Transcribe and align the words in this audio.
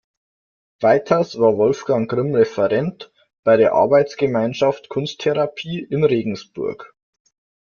Weiters 0.79 1.37
war 1.37 1.57
Wolfgang 1.57 2.09
Grimm 2.09 2.33
Referent 2.33 3.13
bei 3.43 3.55
der 3.55 3.73
Arbeitsgemeinschaft 3.73 4.89
Kunsttherapie 4.89 5.79
in 5.79 6.03
Regensburg. 6.03 6.95